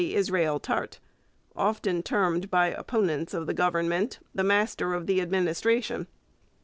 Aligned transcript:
Israel 0.15 0.59
Tarte, 0.59 0.99
often 1.55 2.01
termed 2.01 2.49
by 2.49 2.69
opponents 2.69 3.35
of 3.35 3.45
the 3.45 3.53
Government 3.53 4.17
the 4.33 4.43
'Master 4.43 4.95
of 4.95 5.05
the 5.05 5.21
Administration.' 5.21 6.07